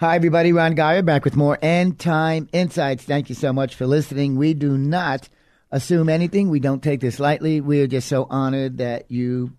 [0.00, 0.52] Hi, everybody.
[0.52, 3.04] Ron Geyer back with more End Time Insights.
[3.04, 4.34] Thank you so much for listening.
[4.34, 5.28] We do not
[5.70, 6.50] assume anything.
[6.50, 7.60] We don't take this lightly.
[7.60, 9.52] We are just so honored that you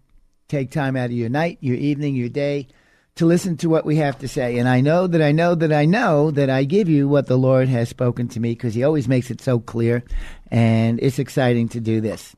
[0.50, 2.68] take time out of your night, your evening, your day
[3.16, 4.58] to listen to what we have to say.
[4.58, 7.38] And I know that I know that I know that I give you what the
[7.38, 10.04] Lord has spoken to me because He always makes it so clear.
[10.52, 12.36] And it's exciting to do this.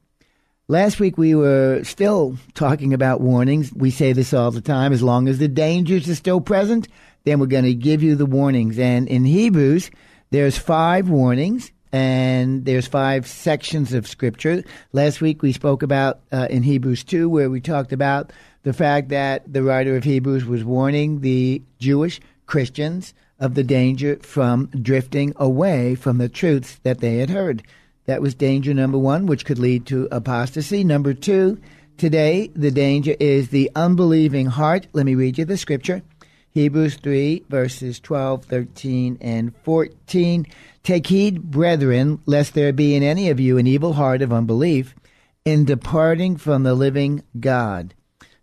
[0.68, 3.74] Last week we were still talking about warnings.
[3.74, 4.94] We say this all the time.
[4.94, 6.88] As long as the dangers are still present,
[7.28, 8.80] then we're going to give you the warnings.
[8.80, 9.92] And in Hebrews,
[10.30, 14.64] there's five warnings and there's five sections of scripture.
[14.94, 18.32] Last week we spoke about uh, in Hebrews 2 where we talked about
[18.64, 24.18] the fact that the writer of Hebrews was warning the Jewish Christians of the danger
[24.22, 27.62] from drifting away from the truths that they had heard.
[28.06, 30.86] That was danger number one, which could lead to apostasy.
[30.86, 31.60] Number two,
[31.98, 34.88] today the danger is the unbelieving heart.
[34.94, 36.02] Let me read you the scripture.
[36.58, 40.48] Hebrews 3, verses 12, 13, and 14.
[40.82, 44.96] Take heed, brethren, lest there be in any of you an evil heart of unbelief
[45.46, 47.94] in departing from the living God.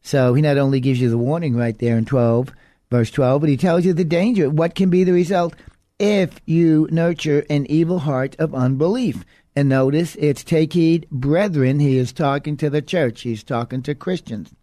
[0.00, 2.53] So he not only gives you the warning right there in 12,
[2.88, 4.49] verse 12, but he tells you the danger.
[4.49, 5.56] What can be the result
[5.99, 9.25] if you nurture an evil heart of unbelief?
[9.56, 11.81] And notice it's take heed, brethren.
[11.81, 14.55] He is talking to the church, he's talking to Christians.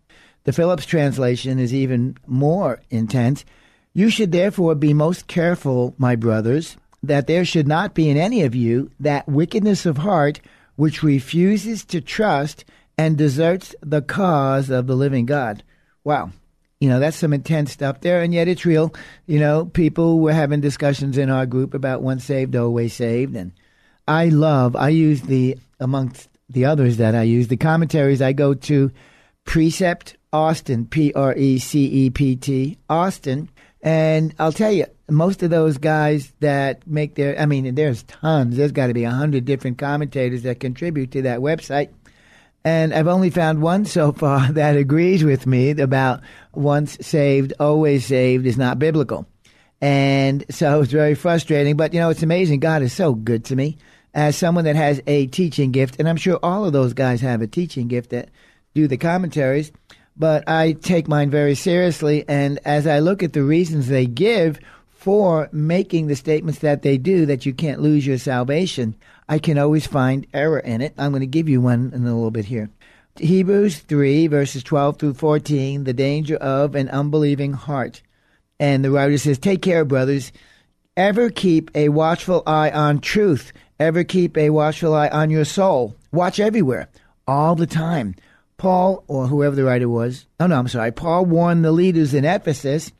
[0.43, 3.45] The Phillips translation is even more intense.
[3.93, 8.43] You should therefore be most careful, my brothers, that there should not be in any
[8.43, 10.41] of you that wickedness of heart
[10.75, 12.65] which refuses to trust
[12.97, 15.63] and deserts the cause of the living God.
[16.03, 16.31] Wow.
[16.79, 18.93] You know, that's some intense stuff there, and yet it's real.
[19.27, 23.35] You know, people were having discussions in our group about once saved, always saved.
[23.35, 23.51] And
[24.07, 28.55] I love, I use the, amongst the others that I use, the commentaries I go
[28.55, 28.91] to
[29.45, 33.49] Precept Austin, P R E C E P T, Austin.
[33.83, 38.55] And I'll tell you, most of those guys that make their, I mean, there's tons.
[38.55, 41.89] There's got to be a hundred different commentators that contribute to that website.
[42.63, 46.21] And I've only found one so far that agrees with me about
[46.53, 49.27] once saved, always saved is not biblical.
[49.81, 51.75] And so it's very frustrating.
[51.75, 52.59] But, you know, it's amazing.
[52.59, 53.77] God is so good to me
[54.13, 55.95] as someone that has a teaching gift.
[55.99, 58.29] And I'm sure all of those guys have a teaching gift that
[58.73, 59.71] do the commentaries
[60.21, 62.23] but I take mine very seriously.
[62.27, 64.59] And as I look at the reasons they give
[64.91, 68.93] for making the statements that they do, that you can't lose your salvation,
[69.27, 70.93] I can always find error in it.
[70.95, 72.69] I'm going to give you one in a little bit here.
[73.15, 78.03] Hebrews 3, verses 12 through 14, the danger of an unbelieving heart.
[78.59, 80.31] And the writer says, Take care, brothers.
[80.95, 83.53] Ever keep a watchful eye on truth.
[83.79, 85.95] Ever keep a watchful eye on your soul.
[86.11, 86.89] Watch everywhere,
[87.25, 88.13] all the time
[88.61, 92.25] Paul, or whoever the writer was, oh no, I'm sorry, Paul warned the leaders in
[92.25, 92.91] Ephesus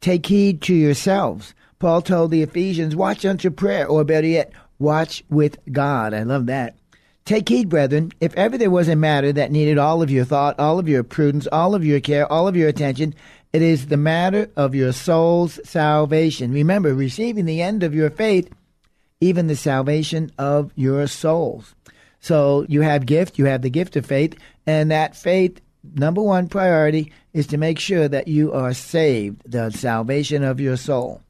[0.00, 1.52] take heed to yourselves.
[1.78, 6.14] Paul told the Ephesians, watch unto prayer, or better yet, watch with God.
[6.14, 6.78] I love that.
[7.26, 10.58] Take heed, brethren, if ever there was a matter that needed all of your thought,
[10.58, 13.14] all of your prudence, all of your care, all of your attention,
[13.52, 16.50] it is the matter of your soul's salvation.
[16.50, 18.50] Remember, receiving the end of your faith,
[19.20, 21.74] even the salvation of your souls.
[22.20, 24.36] So you have gift, you have the gift of faith,
[24.66, 29.70] and that faith, number one priority is to make sure that you are saved, the
[29.70, 31.22] salvation of your soul.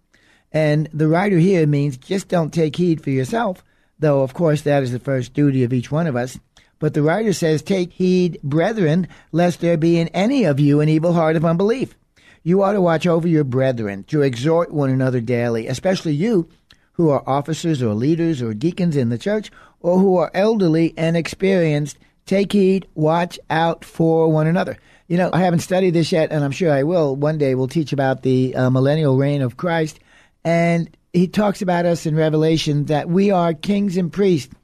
[0.52, 3.64] And the writer here means just don't take heed for yourself,
[4.00, 6.38] though of course that is the first duty of each one of us.
[6.80, 10.88] But the writer says, Take heed, brethren, lest there be in any of you an
[10.88, 11.94] evil heart of unbelief.
[12.42, 16.48] You ought to watch over your brethren, to exhort one another daily, especially you
[16.92, 21.16] who are officers or leaders or deacons in the church, or who are elderly and
[21.16, 24.76] experienced, take heed, watch out for one another.
[25.08, 27.16] You know, I haven't studied this yet, and I'm sure I will.
[27.16, 29.98] One day we'll teach about the uh, millennial reign of Christ.
[30.44, 34.54] And he talks about us in Revelation that we are kings and priests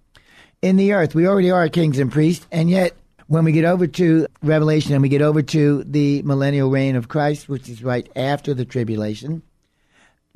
[0.62, 1.14] in the earth.
[1.14, 2.96] We already are kings and priests, and yet
[3.26, 7.08] when we get over to Revelation and we get over to the millennial reign of
[7.08, 9.42] Christ, which is right after the tribulation,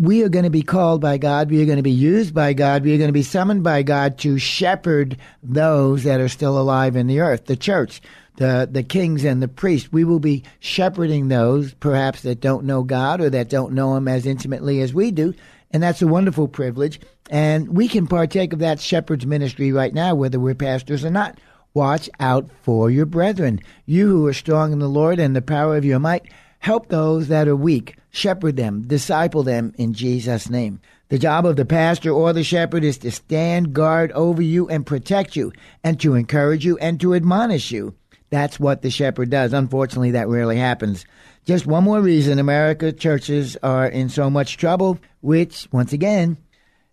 [0.00, 1.50] we are going to be called by God.
[1.50, 2.84] We are going to be used by God.
[2.84, 6.96] We are going to be summoned by God to shepherd those that are still alive
[6.96, 8.00] in the earth, the church,
[8.36, 9.92] the, the kings and the priests.
[9.92, 14.08] We will be shepherding those perhaps that don't know God or that don't know Him
[14.08, 15.34] as intimately as we do.
[15.70, 16.98] And that's a wonderful privilege.
[17.28, 21.38] And we can partake of that shepherd's ministry right now, whether we're pastors or not.
[21.74, 23.60] Watch out for your brethren.
[23.84, 26.24] You who are strong in the Lord and the power of your might,
[26.58, 30.80] help those that are weak shepherd them, disciple them in Jesus' name.
[31.08, 34.86] The job of the pastor or the shepherd is to stand guard over you and
[34.86, 35.52] protect you,
[35.82, 37.94] and to encourage you and to admonish you.
[38.30, 39.52] That's what the shepherd does.
[39.52, 41.04] Unfortunately, that rarely happens.
[41.44, 46.36] Just one more reason America churches are in so much trouble, which, once again,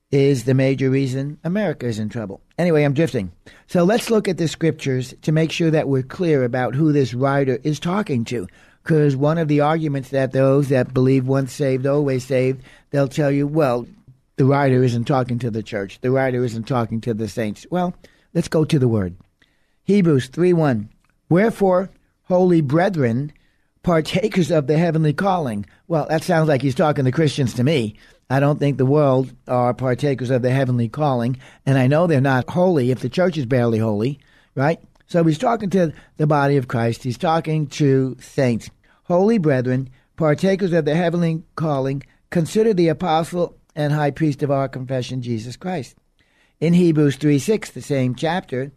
[0.09, 2.41] is the major reason America is in trouble.
[2.57, 3.31] Anyway, I'm drifting.
[3.67, 7.13] So let's look at the scriptures to make sure that we're clear about who this
[7.13, 8.47] writer is talking to
[8.87, 13.29] because one of the arguments that those that believe once saved, always saved, they'll tell
[13.29, 13.85] you, well,
[14.37, 15.99] the writer isn't talking to the church.
[15.99, 17.67] The writer isn't talking to the saints.
[17.69, 17.93] Well,
[18.33, 19.17] let's go to the word.
[19.83, 20.87] Hebrews 3 1.
[21.27, 21.89] Wherefore,
[22.23, 23.33] holy brethren,
[23.83, 25.65] partakers of the heavenly calling.
[25.89, 27.97] Well, that sounds like he's talking to Christians to me.
[28.29, 32.21] I don't think the world are partakers of the heavenly calling, and I know they're
[32.21, 34.19] not holy if the church is barely holy,
[34.55, 34.79] right?
[35.07, 37.03] So he's talking to the body of Christ.
[37.03, 38.69] He's talking to saints.
[39.07, 44.67] Holy brethren, partakers of the heavenly calling, consider the apostle and high priest of our
[44.67, 45.95] confession, Jesus Christ.
[46.59, 48.73] In Hebrews 3 6, the same chapter,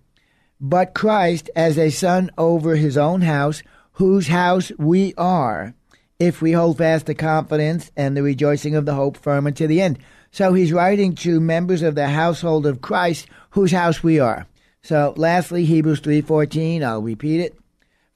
[0.60, 5.74] but Christ as a son over his own house, whose house we are,
[6.20, 9.80] if we hold fast the confidence and the rejoicing of the hope firm unto the
[9.80, 9.98] end.
[10.30, 14.46] So he's writing to members of the household of Christ, whose house we are.
[14.82, 17.59] So lastly, Hebrews 3:14, I'll repeat it.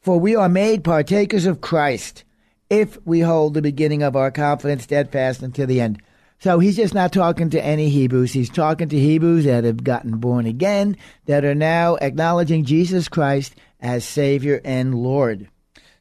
[0.05, 2.25] For we are made partakers of Christ
[2.69, 6.03] if we hold the beginning of our confidence steadfast until the end.
[6.39, 8.35] So he's just not talking to any Hebrews.
[8.35, 13.55] He's talking to Hebrews that have gotten born again, that are now acknowledging Jesus Christ
[13.81, 15.49] as Savior and Lord.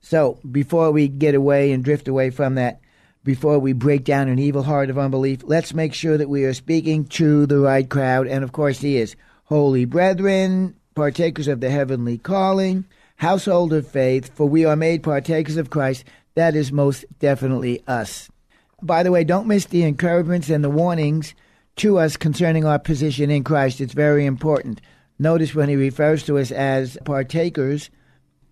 [0.01, 2.81] So before we get away and drift away from that,
[3.23, 6.53] before we break down an evil heart of unbelief, let's make sure that we are
[6.53, 8.27] speaking to the right crowd.
[8.27, 9.15] And of course, he is.
[9.45, 12.83] Holy brethren, partakers of the heavenly calling,
[13.23, 16.03] household of faith, for we are made partakers of Christ.
[16.35, 18.29] That is most definitely us.
[18.81, 21.33] By the way, don't miss the encouragements and the warnings
[21.77, 23.79] to us concerning our position in Christ.
[23.79, 24.81] It's very important.
[25.17, 27.89] Notice when he refers to us as partakers,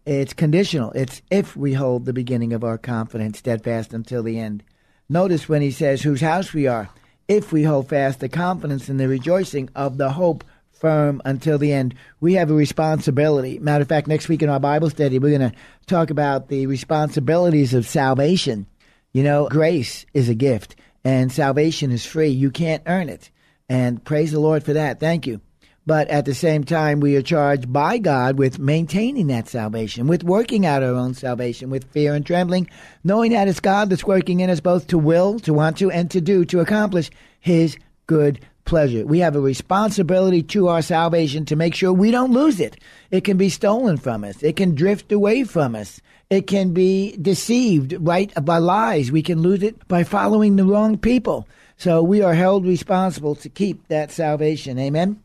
[0.05, 0.91] it's conditional.
[0.91, 4.63] It's if we hold the beginning of our confidence steadfast until the end.
[5.09, 6.89] Notice when he says whose house we are,
[7.27, 10.45] if we hold fast the confidence and the rejoicing of the hope
[10.81, 11.95] firm until the end.
[12.19, 13.59] We have a responsibility.
[13.59, 16.65] Matter of fact, next week in our Bible study, we're going to talk about the
[16.65, 18.65] responsibilities of salvation.
[19.13, 20.75] You know, grace is a gift,
[21.05, 22.29] and salvation is free.
[22.29, 23.29] You can't earn it.
[23.69, 24.99] And praise the Lord for that.
[24.99, 25.39] Thank you.
[25.85, 30.23] But at the same time, we are charged by God with maintaining that salvation, with
[30.23, 32.69] working out our own salvation with fear and trembling,
[33.03, 36.11] knowing that it's God that's working in us both to will, to want to, and
[36.11, 37.09] to do, to accomplish
[37.39, 39.05] His good pleasure.
[39.05, 42.77] We have a responsibility to our salvation to make sure we don't lose it.
[43.09, 44.41] It can be stolen from us.
[44.43, 46.01] It can drift away from us.
[46.29, 49.11] It can be deceived, right, by lies.
[49.11, 51.47] We can lose it by following the wrong people.
[51.77, 54.79] So we are held responsible to keep that salvation.
[54.79, 55.21] Amen.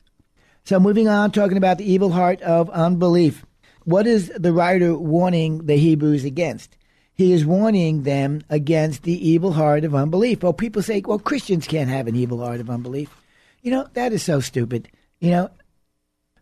[0.65, 3.47] So moving on, talking about the evil heart of unbelief.
[3.85, 6.77] What is the writer warning the Hebrews against?
[7.15, 10.43] He is warning them against the evil heart of unbelief.
[10.43, 13.11] Well, people say, well, Christians can't have an evil heart of unbelief.
[13.67, 14.89] You know, that is so stupid.
[15.19, 15.51] You know,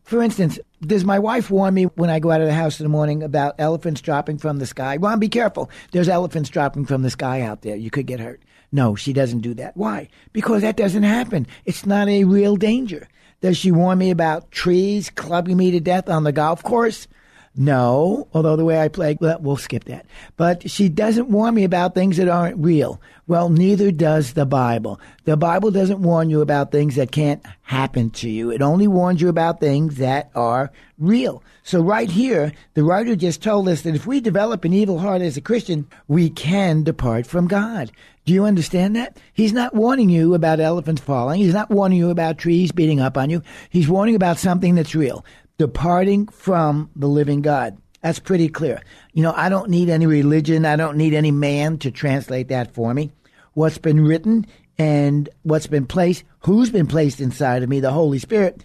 [0.03, 2.85] for instance, does my wife warn me when I go out of the house in
[2.85, 4.99] the morning about elephants dropping from the sky?
[4.99, 5.71] Ron, be careful.
[5.93, 7.77] There's elephants dropping from the sky out there.
[7.77, 8.43] You could get hurt.
[8.73, 9.75] No, she doesn't do that.
[9.75, 10.09] Why?
[10.35, 11.47] Because that doesn't happen.
[11.65, 13.09] It's not a real danger.
[13.41, 17.09] Does she warn me about trees clubbing me to death on the golf course?
[17.57, 20.05] No, although the way I play, well, we'll skip that.
[20.37, 23.01] But she doesn't warn me about things that aren't real.
[23.27, 25.01] Well, neither does the Bible.
[25.25, 28.51] The Bible doesn't warn you about things that can't happen to you.
[28.51, 31.43] It only warns you about things that are real.
[31.63, 35.23] So right here, the writer just told us that if we develop an evil heart
[35.23, 37.91] as a Christian, we can depart from God.
[38.27, 39.17] Do you understand that?
[39.33, 41.41] He's not warning you about elephants falling.
[41.41, 43.43] He's not warning you about trees beating up on you.
[43.71, 45.25] He's warning about something that's real
[45.57, 47.79] departing from the living God.
[48.05, 48.83] That's pretty clear.
[49.15, 50.67] You know, I don't need any religion.
[50.67, 53.13] I don't need any man to translate that for me.
[53.55, 54.47] What's been written
[54.77, 58.63] and what's been placed, who's been placed inside of me, the Holy Spirit,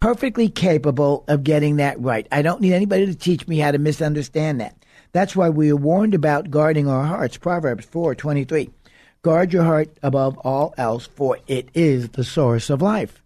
[0.00, 2.26] perfectly capable of getting that right.
[2.30, 4.76] I don't need anybody to teach me how to misunderstand that.
[5.12, 7.38] That's why we are warned about guarding our hearts.
[7.38, 8.68] Proverbs 4:23.
[9.22, 13.23] Guard your heart above all else, for it is the source of life.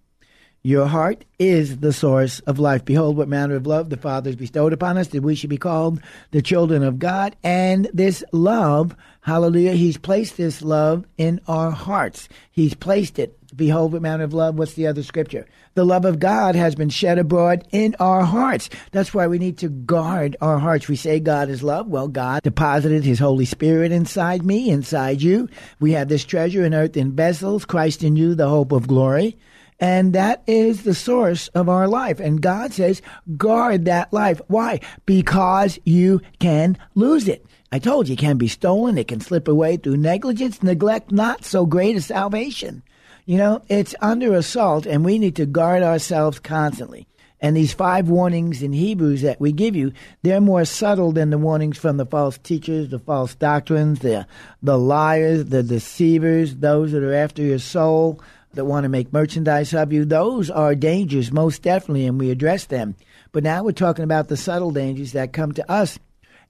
[0.69, 2.85] Your heart is the source of life.
[2.85, 5.57] Behold, what manner of love the Father has bestowed upon us that we should be
[5.57, 5.99] called
[6.31, 7.35] the children of God.
[7.43, 12.29] And this love, hallelujah, He's placed this love in our hearts.
[12.51, 13.35] He's placed it.
[13.57, 14.59] Behold, what manner of love.
[14.59, 15.47] What's the other scripture?
[15.73, 18.69] The love of God has been shed abroad in our hearts.
[18.93, 20.87] That's why we need to guard our hearts.
[20.87, 21.87] We say God is love.
[21.87, 25.49] Well, God deposited His Holy Spirit inside me, inside you.
[25.81, 29.39] We have this treasure in earth in vessels, Christ in you, the hope of glory.
[29.81, 32.19] And that is the source of our life.
[32.19, 33.01] And God says,
[33.37, 34.41] guard that life.
[34.49, 34.81] Why?
[35.07, 37.47] Because you can lose it.
[37.71, 38.99] I told you it can be stolen.
[38.99, 42.83] It can slip away through negligence, neglect, not so great a salvation.
[43.25, 47.07] You know, it's under assault and we need to guard ourselves constantly.
[47.41, 49.93] And these five warnings in Hebrews that we give you,
[50.23, 54.27] they're more subtle than the warnings from the false teachers, the false doctrines, the,
[54.61, 58.21] the liars, the deceivers, those that are after your soul,
[58.55, 60.05] that want to make merchandise of you.
[60.05, 62.97] Those are dangers, most definitely, and we address them.
[63.33, 65.99] But now we're talking about the subtle dangers that come to us.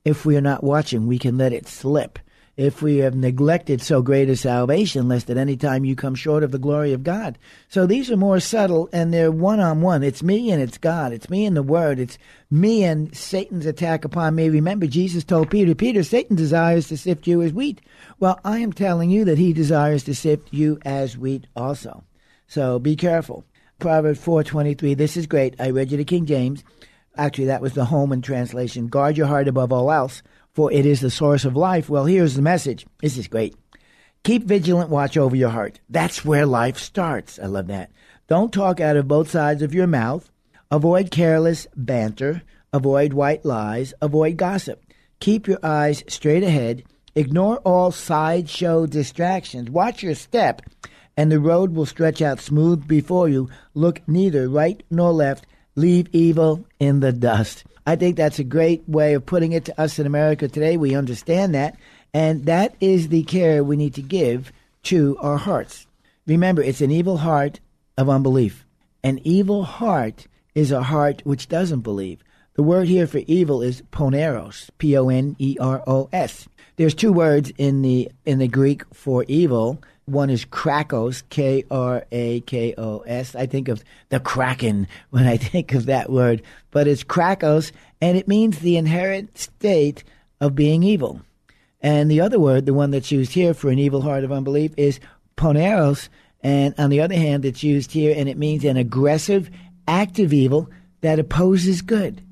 [0.04, 2.18] If we are not watching, we can let it slip.
[2.58, 6.42] If we have neglected so great a salvation, lest at any time you come short
[6.42, 7.38] of the glory of God.
[7.68, 10.02] So these are more subtle and they're one on one.
[10.02, 11.12] It's me and it's God.
[11.12, 12.00] It's me and the Word.
[12.00, 12.18] It's
[12.50, 14.48] me and Satan's attack upon me.
[14.48, 17.80] Remember, Jesus told Peter, Peter, Satan desires to sift you as wheat.
[18.18, 22.02] Well, I am telling you that he desires to sift you as wheat also.
[22.48, 23.44] So be careful.
[23.78, 25.54] Proverbs 4.23, this is great.
[25.60, 26.64] I read you the King James.
[27.16, 28.88] Actually, that was the Holman translation.
[28.88, 30.22] Guard your heart above all else,
[30.58, 31.88] for it is the source of life.
[31.88, 32.84] Well, here's the message.
[33.00, 33.54] This is great.
[34.24, 35.78] Keep vigilant watch over your heart.
[35.88, 37.38] That's where life starts.
[37.38, 37.92] I love that.
[38.26, 40.30] Don't talk out of both sides of your mouth.
[40.70, 42.42] Avoid careless banter.
[42.72, 43.94] Avoid white lies.
[44.02, 44.82] Avoid gossip.
[45.20, 46.82] Keep your eyes straight ahead
[47.18, 49.68] Ignore all sideshow distractions.
[49.68, 50.62] Watch your step,
[51.16, 53.48] and the road will stretch out smooth before you.
[53.74, 55.44] Look neither right nor left.
[55.74, 57.64] Leave evil in the dust.
[57.88, 60.76] I think that's a great way of putting it to us in America today.
[60.76, 61.74] We understand that,
[62.12, 64.52] and that is the care we need to give
[64.82, 65.86] to our hearts.
[66.26, 67.60] Remember, it's an evil heart
[67.96, 68.66] of unbelief.
[69.02, 72.22] An evil heart is a heart which doesn't believe.
[72.56, 76.46] The word here for evil is poneros, P O N E R O S.
[76.76, 79.82] There's two words in the in the Greek for evil.
[80.08, 83.34] One is krakos, K R A K O S.
[83.34, 88.16] I think of the kraken when I think of that word, but it's krakos, and
[88.16, 90.04] it means the inherent state
[90.40, 91.20] of being evil.
[91.80, 94.72] And the other word, the one that's used here for an evil heart of unbelief,
[94.76, 94.98] is
[95.36, 96.08] poneros.
[96.42, 99.50] And on the other hand, it's used here, and it means an aggressive,
[99.86, 102.22] active evil that opposes good.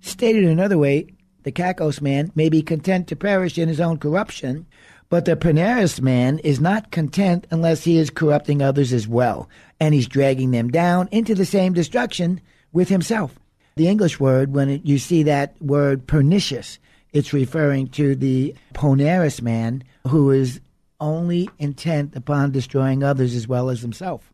[0.00, 1.08] Stated in another way,
[1.44, 4.66] the Kakos man may be content to perish in his own corruption,
[5.08, 9.48] but the Poneros man is not content unless he is corrupting others as well,
[9.80, 12.40] and he's dragging them down into the same destruction
[12.72, 13.38] with himself.
[13.76, 16.78] The English word, when it, you see that word pernicious,
[17.12, 20.60] it's referring to the Poneros man who is
[21.00, 24.32] only intent upon destroying others as well as himself.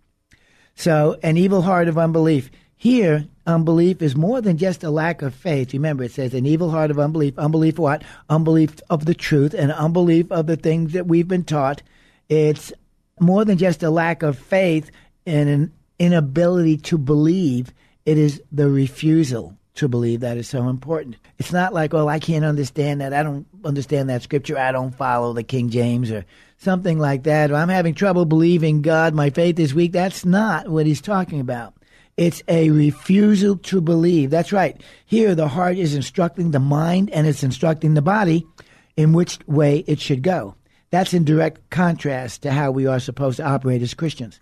[0.75, 2.51] So, an evil heart of unbelief.
[2.81, 5.75] Here, unbelief is more than just a lack of faith.
[5.75, 7.39] Remember, it says an evil heart of unbelief.
[7.39, 8.03] Unbelief what?
[8.31, 11.83] Unbelief of the truth and unbelief of the things that we've been taught.
[12.31, 12.73] It's
[13.21, 14.91] more than just a lack of faith
[15.27, 17.71] and an inability to believe.
[18.07, 21.17] It is the refusal to believe that is so important.
[21.39, 23.13] It's not like, well, I can't understand that.
[23.13, 24.57] I don't understand that scripture.
[24.57, 26.25] I don't follow the King James or
[26.57, 27.51] something like that.
[27.51, 29.13] Or I'm having trouble believing God.
[29.13, 29.93] My faith is weak.
[29.93, 31.75] That's not what he's talking about.
[32.21, 34.29] It's a refusal to believe.
[34.29, 34.79] That's right.
[35.07, 38.47] Here, the heart is instructing the mind and it's instructing the body
[38.95, 40.55] in which way it should go.
[40.91, 44.39] That's in direct contrast to how we are supposed to operate as Christians.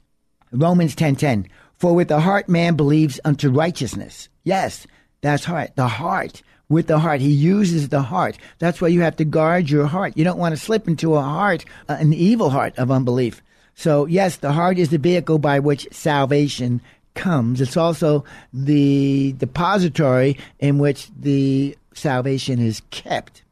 [0.50, 1.46] Romans 10:10.
[1.76, 4.28] For with the heart man believes unto righteousness.
[4.42, 4.88] Yes,
[5.20, 5.76] that's heart.
[5.76, 6.42] The heart.
[6.68, 7.20] With the heart.
[7.20, 8.38] He uses the heart.
[8.58, 10.14] That's why you have to guard your heart.
[10.16, 13.40] You don't want to slip into a heart, uh, an evil heart of unbelief.
[13.76, 16.80] So, yes, the heart is the vehicle by which salvation
[17.18, 23.42] comes, it's also the depository in which the salvation is kept.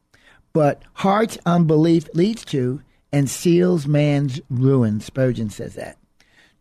[0.53, 2.81] But heart unbelief leads to
[3.11, 5.01] and seals man's ruin.
[5.01, 5.97] Spurgeon says that.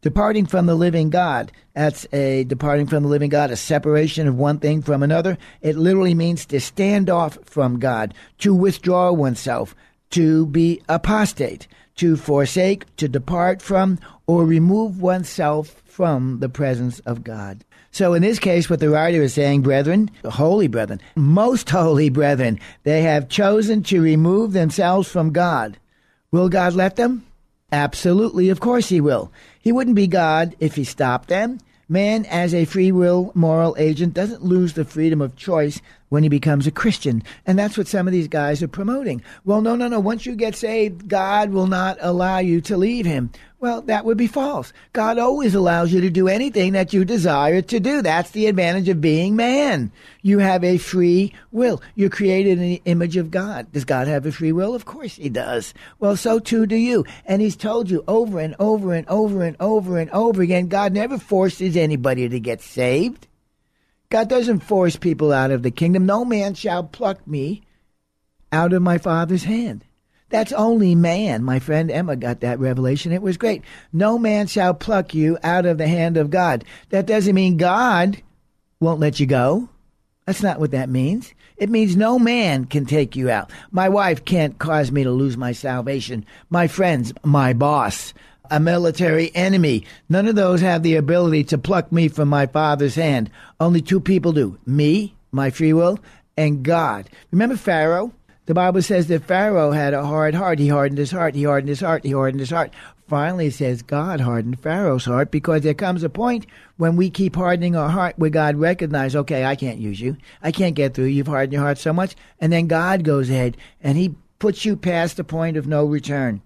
[0.03, 1.51] Departing from the living God.
[1.75, 5.39] That's a departing from the living God, a separation of one thing from another.
[5.63, 9.75] It literally means to stand off from God, to withdraw oneself,
[10.11, 11.67] to be apostate,
[11.97, 17.65] to forsake, to depart from, or remove oneself from the presence of God.
[17.91, 22.61] So in this case, what the writer is saying, brethren, holy brethren, most holy brethren,
[22.83, 25.79] they have chosen to remove themselves from God.
[26.31, 27.25] Will God let them?
[27.73, 29.33] Absolutely, of course he will.
[29.61, 31.59] He wouldn't be God if he stopped them.
[31.89, 36.29] Man, as a free will moral agent, doesn't lose the freedom of choice when he
[36.29, 37.23] becomes a Christian.
[37.47, 39.23] And that's what some of these guys are promoting.
[39.45, 40.01] Well, no, no, no.
[40.01, 43.31] Once you get saved, God will not allow you to leave him.
[43.67, 44.73] Well, that would be false.
[44.93, 48.01] God always allows you to do anything that you desire to do.
[48.01, 49.91] That's the advantage of being man.
[50.23, 51.83] You have a free will.
[51.97, 53.73] You're created in the image of God.
[53.73, 54.77] Does God have a free will?
[54.77, 55.75] Of course he does.
[55.99, 57.05] Well, so too do you.
[57.25, 60.93] And he's told you over and over and over and over and over again, God
[60.93, 63.27] never forces anybody to get saved.
[64.11, 66.07] God doesn't force people out of the kingdom.
[66.07, 67.63] No man shall pluck me
[68.53, 69.85] out of my Father's hand.
[70.29, 71.45] That's only man.
[71.45, 73.13] My friend Emma got that revelation.
[73.13, 73.63] It was great.
[73.93, 76.65] No man shall pluck you out of the hand of God.
[76.91, 78.21] That doesn't mean God
[78.81, 79.69] won't let you go.
[80.27, 81.33] That's not what that means.
[81.57, 83.51] It means no man can take you out.
[83.71, 86.27] My wife can't cause me to lose my salvation.
[86.51, 88.13] My friends, my boss,
[88.51, 89.87] a military enemy.
[90.09, 93.31] None of those have the ability to pluck me from my Father's hand.
[93.61, 95.99] Only two people do me, my free will,
[96.37, 97.09] and God.
[97.31, 98.13] Remember Pharaoh?
[98.47, 100.61] The Bible says that Pharaoh had a hard heart.
[100.61, 101.35] He hardened his heart.
[101.35, 102.05] He hardened his heart.
[102.05, 102.73] He hardened his heart.
[103.09, 107.35] Finally, it says God hardened Pharaoh's heart because there comes a point when we keep
[107.35, 110.17] hardening our heart where God recognizes, okay, I can't use you.
[110.43, 111.07] I can't get through.
[111.07, 112.15] You've hardened your heart so much.
[112.41, 116.41] And then God goes ahead and he puts you past the point of no return.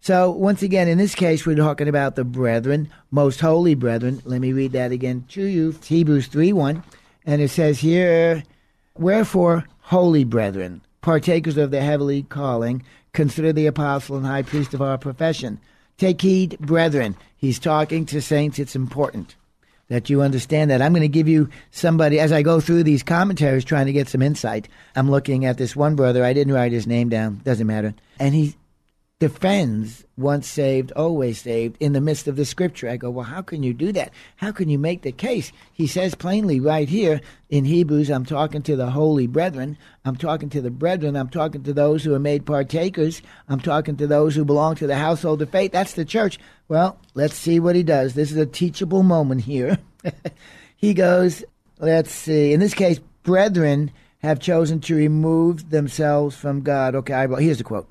[0.00, 4.20] So, once again, in this case, we're talking about the brethren, most holy brethren.
[4.26, 6.82] Let me read that again to you Hebrews 3 1.
[7.24, 8.42] And it says here,
[8.98, 12.82] Wherefore, holy brethren, partakers of the heavenly calling,
[13.12, 15.60] consider the apostle and high priest of our profession.
[15.98, 17.14] Take heed, brethren.
[17.36, 18.58] He's talking to saints.
[18.58, 19.36] It's important
[19.88, 20.80] that you understand that.
[20.80, 24.08] I'm going to give you somebody, as I go through these commentaries trying to get
[24.08, 24.66] some insight.
[24.96, 26.24] I'm looking at this one brother.
[26.24, 27.42] I didn't write his name down.
[27.44, 27.94] Doesn't matter.
[28.18, 28.56] And he
[29.20, 32.88] defends once saved, always saved in the midst of the scripture.
[32.88, 34.12] I go, well, how can you do that?
[34.36, 35.52] How can you make the case?
[35.72, 39.78] He says plainly right here in Hebrews, I'm talking to the holy brethren.
[40.04, 41.16] I'm talking to the brethren.
[41.16, 43.22] I'm talking to those who are made partakers.
[43.48, 45.72] I'm talking to those who belong to the household of faith.
[45.72, 46.38] That's the church.
[46.68, 48.14] Well, let's see what he does.
[48.14, 49.78] This is a teachable moment here.
[50.76, 51.44] he goes,
[51.78, 52.52] let's see.
[52.52, 56.94] In this case, brethren have chosen to remove themselves from God.
[56.96, 57.88] Okay, here's the quote.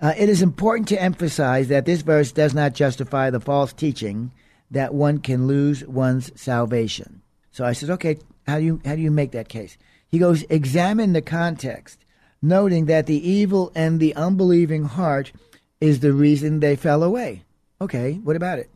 [0.00, 4.30] Uh, it is important to emphasize that this verse does not justify the false teaching
[4.70, 7.22] that one can lose one's salvation.
[7.50, 9.76] So I said, okay, how do you how do you make that case?
[10.08, 12.04] He goes, examine the context,
[12.40, 15.32] noting that the evil and the unbelieving heart
[15.80, 17.44] is the reason they fell away.
[17.80, 18.70] Okay, what about it?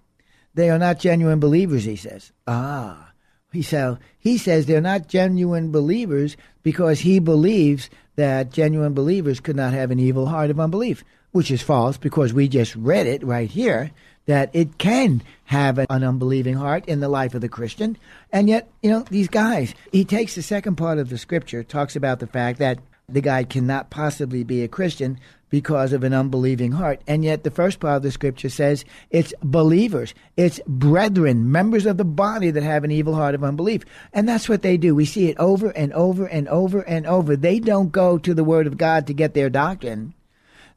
[0.54, 2.32] They are not genuine believers, he says.
[2.46, 3.12] Ah.
[3.52, 9.56] He, so, he says they're not genuine believers because he believes that genuine believers could
[9.56, 13.24] not have an evil heart of unbelief, which is false because we just read it
[13.24, 13.90] right here
[14.26, 17.96] that it can have an unbelieving heart in the life of the Christian.
[18.30, 21.96] And yet, you know, these guys, he takes the second part of the scripture, talks
[21.96, 25.18] about the fact that the guy cannot possibly be a Christian
[25.52, 27.02] because of an unbelieving heart.
[27.06, 31.98] And yet, the first part of the scripture says it's believers, it's brethren, members of
[31.98, 33.84] the body that have an evil heart of unbelief.
[34.14, 34.94] And that's what they do.
[34.94, 37.36] We see it over and over and over and over.
[37.36, 40.14] They don't go to the Word of God to get their doctrine.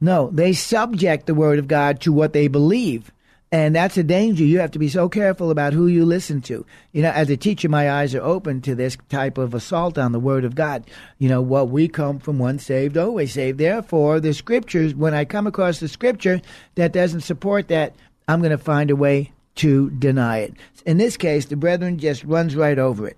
[0.01, 3.13] No, they subject the Word of God to what they believe.
[3.55, 4.43] And that's a danger.
[4.43, 6.65] You have to be so careful about who you listen to.
[6.91, 10.11] You know, as a teacher, my eyes are open to this type of assault on
[10.11, 10.83] the Word of God.
[11.19, 13.57] You know, what we come from one saved, always saved.
[13.57, 16.41] Therefore, the scriptures, when I come across the scripture
[16.75, 17.95] that doesn't support that,
[18.27, 20.55] I'm going to find a way to deny it.
[20.85, 23.17] In this case, the brethren just runs right over it.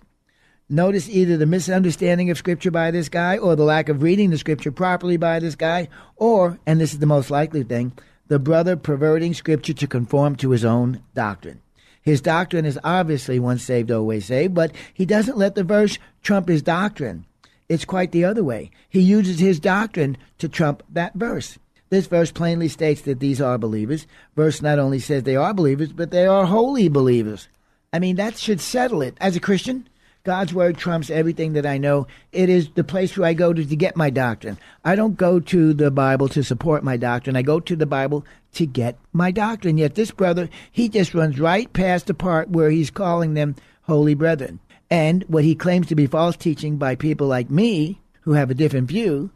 [0.70, 4.38] Notice either the misunderstanding of Scripture by this guy, or the lack of reading the
[4.38, 7.94] Scripture properly by this guy, or, and this is the most likely thing,
[8.28, 11.62] the brother perverting Scripture to conform to his own doctrine.
[12.02, 16.48] His doctrine is obviously once saved, always saved, but he doesn't let the verse trump
[16.48, 17.26] his doctrine.
[17.68, 18.72] It's quite the other way.
[18.90, 21.58] He uses his doctrine to trump that verse.
[21.90, 24.08] This verse plainly states that these are believers.
[24.36, 27.48] Verse not only says they are believers, but they are holy believers.
[27.92, 29.18] I mean, that should settle it.
[29.20, 29.88] As a Christian,
[30.28, 32.06] God's word trumps everything that I know.
[32.34, 34.58] It is the place where I go to, to get my doctrine.
[34.84, 37.38] I don't go to the Bible to support my doctrine.
[37.38, 39.78] I go to the Bible to get my doctrine.
[39.78, 44.16] Yet this brother, he just runs right past the part where he's calling them holy
[44.16, 44.60] brethren.
[44.90, 48.54] And what he claims to be false teaching by people like me, who have a
[48.54, 49.32] different view,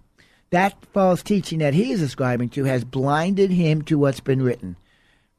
[0.49, 4.75] that false teaching that he is ascribing to has blinded him to what's been written.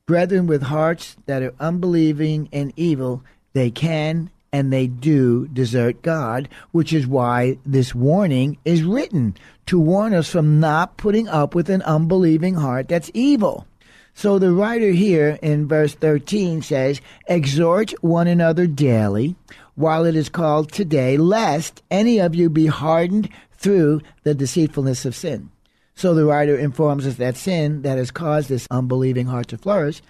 [0.06, 6.48] Brethren with hearts that are unbelieving and evil, they can and they do desert God,
[6.72, 9.34] which is why this warning is written
[9.66, 13.66] to warn us from not putting up with an unbelieving heart that's evil.
[14.14, 19.36] So the writer here in verse 13 says, Exhort one another daily,
[19.74, 25.16] while it is called today, lest any of you be hardened through the deceitfulness of
[25.16, 25.50] sin.
[25.94, 30.02] So the writer informs us that sin that has caused this unbelieving heart to flourish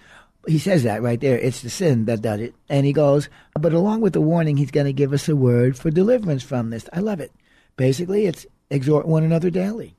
[0.47, 1.37] he says that right there.
[1.37, 2.53] It's the sin that does it.
[2.69, 3.29] And he goes,
[3.59, 6.69] but along with the warning, he's going to give us a word for deliverance from
[6.69, 6.89] this.
[6.91, 7.31] I love it.
[7.77, 9.95] Basically, it's exhort one another daily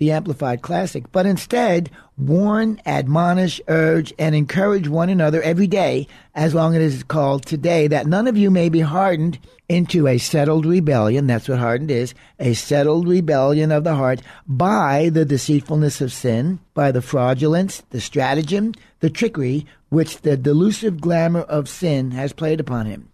[0.00, 6.54] the Amplified Classic, but instead warn, admonish, urge, and encourage one another every day, as
[6.54, 10.16] long as it is called today, that none of you may be hardened into a
[10.16, 11.26] settled rebellion.
[11.26, 16.60] That's what hardened is a settled rebellion of the heart by the deceitfulness of sin,
[16.72, 22.58] by the fraudulence, the stratagem, the trickery which the delusive glamour of sin has played
[22.58, 23.10] upon him.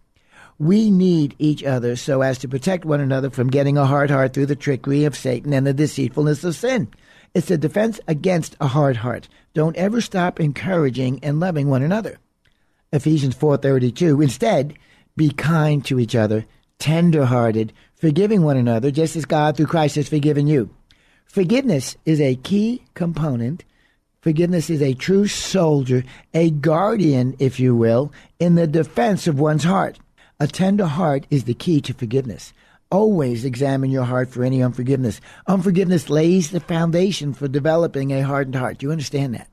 [0.59, 4.33] We need each other so as to protect one another from getting a hard heart
[4.33, 6.89] through the trickery of Satan and the deceitfulness of sin.
[7.35, 9.29] It's a defense against a hard heart.
[9.53, 12.19] Don't ever stop encouraging and loving one another.
[12.93, 14.75] Ephesians 4:32 Instead,
[15.17, 16.47] be kind to each other,
[16.79, 20.71] tender-hearted, forgiving one another just as God through Christ has forgiven you.
[21.27, 23.65] Forgiveness is a key component.
[24.27, 26.03] Forgiveness is a true soldier,
[26.35, 30.01] a guardian, if you will, in the defense of one's heart.
[30.41, 32.53] A tender heart is the key to forgiveness.
[32.91, 35.21] Always examine your heart for any unforgiveness.
[35.47, 38.79] Unforgiveness lays the foundation for developing a hardened heart.
[38.79, 39.49] Do you understand that?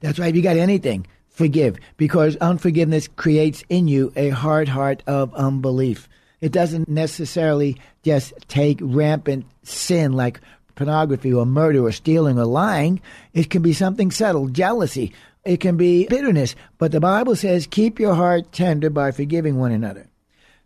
[0.00, 5.02] That's why if you got anything, forgive, because unforgiveness creates in you a hard heart
[5.06, 6.06] of unbelief.
[6.42, 10.42] It doesn't necessarily just take rampant sin like
[10.78, 13.00] pornography or murder or stealing or lying.
[13.34, 15.12] It can be something subtle, jealousy.
[15.44, 16.54] It can be bitterness.
[16.78, 20.06] But the Bible says, keep your heart tender by forgiving one another.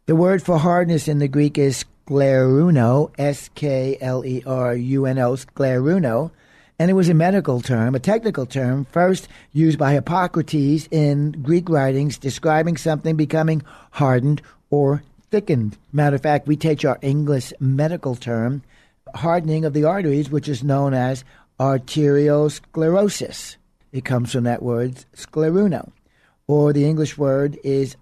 [0.06, 5.06] The word for hardness in the Greek is skleruno, S K L E R U
[5.06, 6.30] N O, skleruno,
[6.78, 11.68] and it was a medical term, a technical term, first used by Hippocrates in Greek
[11.68, 15.78] writings describing something becoming hardened or thickened.
[15.92, 18.62] Matter of fact, we take our English medical term,
[19.14, 21.24] hardening of the arteries, which is known as
[21.58, 23.56] arteriosclerosis.
[23.92, 25.90] It comes from that word scleruno,
[26.46, 27.96] Or the English word is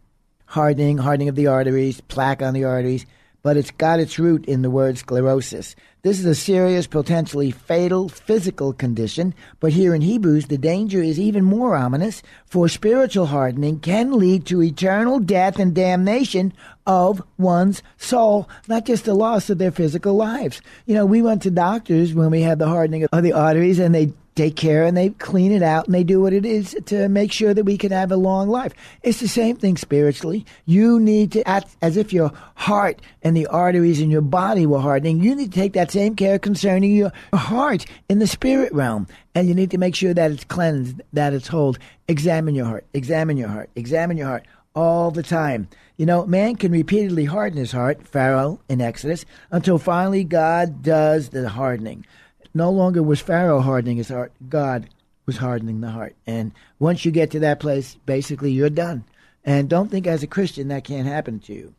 [0.46, 3.06] hardening, hardening of the arteries, plaque on the arteries,
[3.42, 5.74] but it's got its root in the word sclerosis.
[6.02, 11.20] This is a serious, potentially fatal physical condition, but here in Hebrews, the danger is
[11.20, 16.54] even more ominous, for spiritual hardening can lead to eternal death and damnation
[16.86, 20.62] of one's soul, not just the loss of their physical lives.
[20.86, 23.94] You know, we went to doctors when we had the hardening of the arteries, and
[23.94, 27.08] they take care and they clean it out and they do what it is to
[27.10, 28.72] make sure that we can have a long life.
[29.02, 30.46] It's the same thing spiritually.
[30.64, 34.80] You need to act as if your heart and the arteries in your body were
[34.80, 35.22] hardening.
[35.22, 39.06] You need to take that same care concerning your heart in the spirit realm.
[39.34, 41.76] And you need to make sure that it's cleansed, that it's whole.
[42.08, 45.68] Examine your heart, examine your heart, examine your heart all the time.
[45.98, 51.28] You know, man can repeatedly harden his heart, Pharaoh in Exodus, until finally God does
[51.28, 52.06] the hardening
[52.54, 54.88] no longer was Pharaoh hardening his heart, God
[55.26, 56.16] was hardening the heart.
[56.26, 59.04] And once you get to that place, basically you're done.
[59.44, 61.74] And don't think as a Christian that can't happen to you.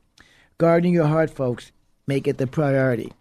[0.57, 1.71] Guarding your heart, folks,
[2.07, 3.11] make it the priority.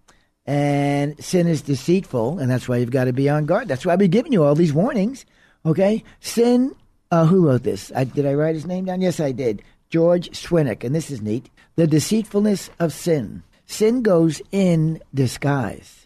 [0.47, 3.69] And sin is deceitful, and that's why you've got to be on guard.
[3.69, 5.27] That's why I've been giving you all these warnings.
[5.65, 6.03] Okay?
[6.21, 6.75] Sin,
[7.11, 7.93] uh, who wrote this?
[7.95, 9.01] I, did I write his name down?
[9.01, 9.63] Yes, I did.
[9.91, 11.51] George Swinnock, and this is neat.
[11.77, 13.43] The deceitfulness of sin.
[13.67, 16.00] Sin goes in disguise.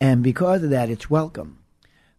[0.00, 1.58] And because of that, it's welcome.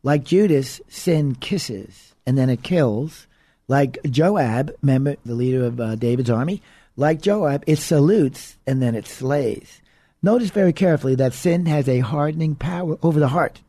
[0.04, 3.28] Like Judas, sin kisses and then it kills.
[3.68, 6.62] Like Joab, remember the leader of uh, David's army?
[6.96, 9.82] Like Joab, it salutes and then it slays.
[10.24, 13.62] Notice very carefully that sin has a hardening power over the heart.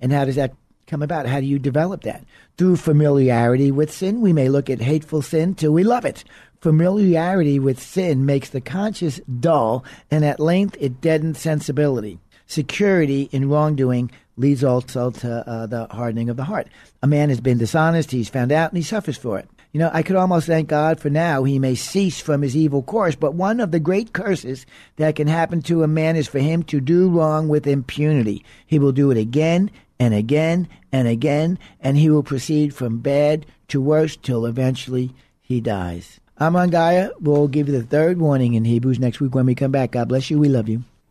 [0.00, 0.54] And how does that
[0.88, 1.26] come about?
[1.26, 2.24] How do you develop that?
[2.58, 6.24] Through familiarity with sin, we may look at hateful sin till we love it.
[6.60, 12.18] Familiarity with sin makes the conscience dull, and at length it deadens sensibility
[12.52, 16.68] security in wrongdoing leads also to uh, the hardening of the heart.
[17.02, 19.48] A man has been dishonest, he's found out, and he suffers for it.
[19.72, 22.82] You know, I could almost thank God for now he may cease from his evil
[22.82, 26.40] course, but one of the great curses that can happen to a man is for
[26.40, 28.44] him to do wrong with impunity.
[28.66, 33.46] He will do it again and again and again, and he will proceed from bad
[33.68, 36.20] to worse till eventually he dies.
[36.38, 37.12] Geyer.
[37.20, 39.92] We'll give you the third warning in Hebrews next week when we come back.
[39.92, 40.38] God bless you.
[40.38, 40.82] We love you.